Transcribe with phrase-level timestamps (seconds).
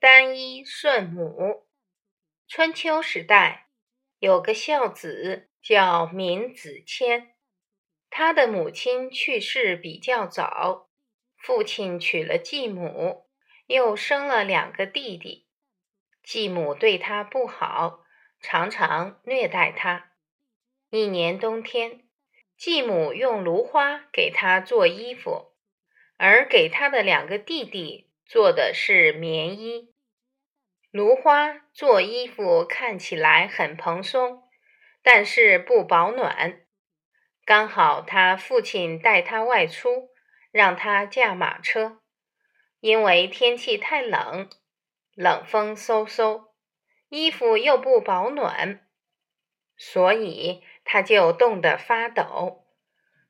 [0.00, 1.66] 单一顺母。
[2.48, 3.66] 春秋时代
[4.18, 7.32] 有个孝子叫闵子骞，
[8.08, 10.88] 他的母亲去世比较早，
[11.36, 13.26] 父亲娶了继母，
[13.66, 15.46] 又生了两个弟弟。
[16.22, 18.02] 继母对他不好，
[18.40, 20.12] 常常虐待他。
[20.88, 22.08] 一年冬天，
[22.56, 25.52] 继母用芦花给他做衣服，
[26.16, 28.09] 而给他的两个弟弟。
[28.30, 29.92] 做的是棉衣，
[30.92, 34.44] 芦花做衣服看起来很蓬松，
[35.02, 36.60] 但是不保暖。
[37.44, 40.10] 刚好他父亲带他外出，
[40.52, 42.02] 让他驾马车，
[42.78, 44.48] 因为天气太冷，
[45.16, 46.50] 冷风嗖嗖，
[47.08, 48.86] 衣服又不保暖，
[49.76, 52.68] 所以他就冻得发抖。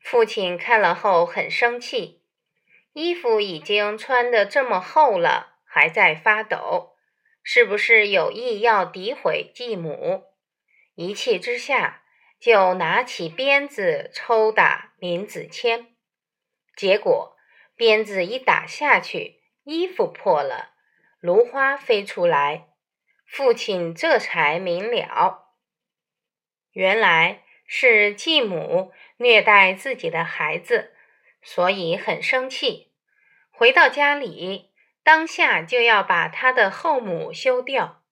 [0.00, 2.24] 父亲看了后很生气。
[2.98, 6.96] 衣服已经穿得这么厚了，还在发抖，
[7.44, 10.24] 是不是有意要诋毁继母？
[10.96, 12.02] 一气之下，
[12.40, 15.86] 就拿起鞭子抽打闵子骞。
[16.74, 17.36] 结果
[17.76, 20.72] 鞭子一打下去，衣服破了，
[21.20, 22.70] 芦花飞出来。
[23.24, 25.52] 父亲这才明了，
[26.72, 30.94] 原来是继母虐待自己的孩子，
[31.40, 32.87] 所以很生气。
[33.58, 34.70] 回到家里，
[35.02, 38.04] 当下就要把他的后母休掉。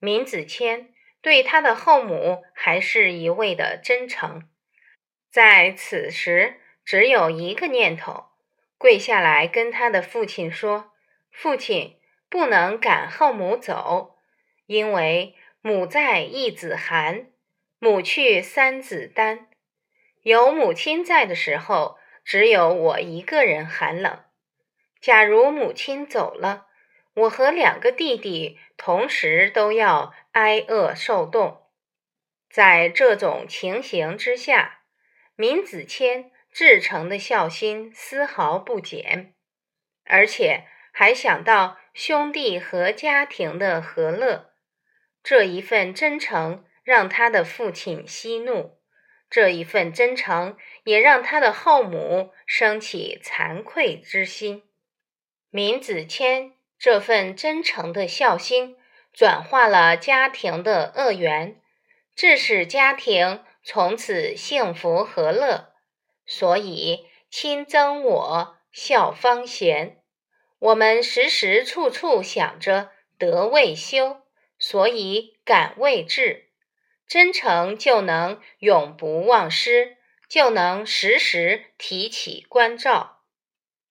[0.00, 0.88] 闵子骞
[1.22, 4.48] 对他的后母还是一味的真诚，
[5.30, 8.30] 在此时只有一个念头：
[8.76, 10.90] 跪下来跟他的父亲说
[11.30, 14.16] ：“父亲不能赶后母走，
[14.66, 17.28] 因为母在一子寒，
[17.78, 19.46] 母去三子单。
[20.22, 24.18] 有母亲在的时候，只有我一个人寒冷。”
[25.04, 26.66] 假如母亲走了，
[27.12, 31.66] 我和两个弟弟同时都要挨饿受冻。
[32.48, 34.80] 在这种情形之下，
[35.36, 39.34] 闵子骞至诚的孝心丝毫不减，
[40.06, 44.54] 而且还想到兄弟和家庭的和乐。
[45.22, 48.78] 这一份真诚让他的父亲息怒，
[49.28, 54.62] 这一份真诚也让他的后母生起惭愧之心。
[55.54, 56.50] 闵子骞
[56.80, 58.76] 这份真诚的孝心，
[59.12, 61.60] 转化了家庭的恶缘，
[62.16, 65.72] 致使家庭从此幸福和乐。
[66.26, 70.00] 所以亲憎我，孝方贤。
[70.58, 74.22] 我们时时处处想着德未修，
[74.58, 76.48] 所以感未至。
[77.06, 79.98] 真诚就能永不忘失，
[80.28, 83.20] 就能时时提起关照。